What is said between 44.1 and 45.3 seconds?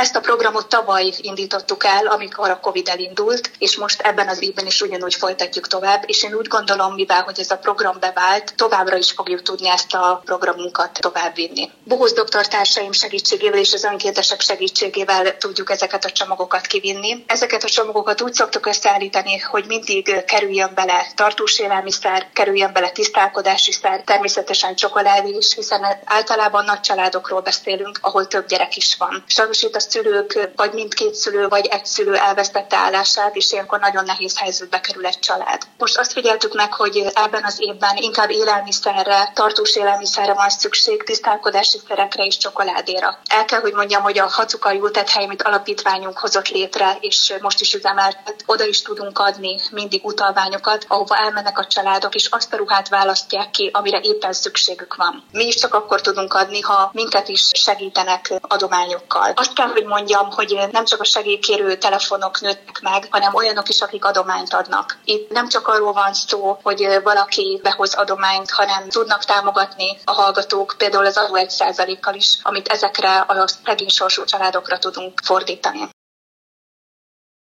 a Hacuka Júltethely,